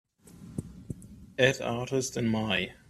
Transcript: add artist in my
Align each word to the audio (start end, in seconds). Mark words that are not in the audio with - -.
add 1.37 1.61
artist 1.61 2.17
in 2.17 2.27
my 2.27 2.73